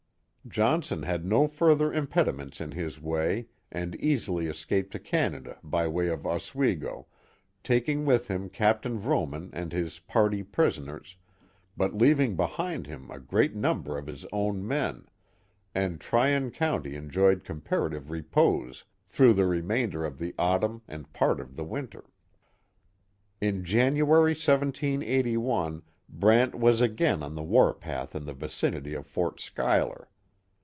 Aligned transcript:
Johnson 0.47 1.03
had 1.03 1.23
no 1.23 1.47
further 1.47 1.93
im 1.93 2.07
pediments 2.07 2.59
in 2.59 2.71
his 2.71 2.99
way 2.99 3.45
and 3.71 3.93
easily 3.97 4.47
escaped 4.47 4.91
to 4.91 4.99
Canada 4.99 5.59
by 5.63 5.87
way 5.87 6.07
of 6.07 6.25
Oswego, 6.25 7.05
taking 7.63 8.07
with 8.07 8.27
him 8.27 8.49
Captain 8.49 8.99
Vrooman 8.99 9.51
and 9.53 9.71
his 9.71 9.99
party 9.99 10.41
prisoners, 10.41 11.15
but 11.77 11.93
leaving 11.93 12.35
behind 12.35 12.87
him 12.87 13.09
a 13.11 13.19
great 13.19 13.55
number 13.55 13.99
of 13.99 14.07
his 14.07 14.25
own 14.33 14.67
men, 14.67 15.05
and 15.75 16.01
Tryon 16.01 16.49
county 16.49 16.95
enjoyed 16.95 17.43
comparative 17.43 18.09
repose 18.09 18.83
through 19.05 19.33
the 19.33 19.45
remainder 19.45 20.03
of 20.03 20.17
the 20.17 20.33
autumn 20.39 20.81
and 20.87 21.13
part 21.13 21.39
of 21.39 21.55
the 21.55 21.63
winter. 21.63 22.05
In 23.39 23.63
January, 23.63 24.31
1781, 24.31 25.83
Brant 26.09 26.55
was 26.55 26.81
again 26.81 27.21
on 27.21 27.35
the 27.35 27.43
war 27.43 27.75
path 27.75 28.15
in 28.15 28.25
the 28.25 28.33
vicinity 28.33 28.95
of 28.95 29.05
Fort 29.05 29.39
Schuyler. 29.39 30.07